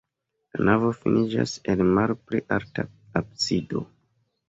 [0.55, 2.91] La navo finiĝas en malpli alta
[3.25, 3.89] absido.